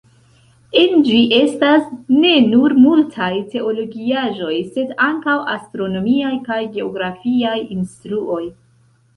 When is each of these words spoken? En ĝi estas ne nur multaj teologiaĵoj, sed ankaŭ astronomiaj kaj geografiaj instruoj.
En 0.83 0.95
ĝi 1.07 1.17
estas 1.39 1.83
ne 2.23 2.31
nur 2.53 2.75
multaj 2.85 3.29
teologiaĵoj, 3.51 4.55
sed 4.71 4.97
ankaŭ 5.09 5.37
astronomiaj 5.57 6.33
kaj 6.49 6.61
geografiaj 6.79 7.57
instruoj. 7.77 8.45